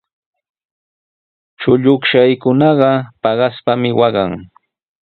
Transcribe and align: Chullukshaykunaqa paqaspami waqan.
Chullukshaykunaqa 1.59 2.89
paqaspami 3.21 3.89
waqan. 3.99 4.31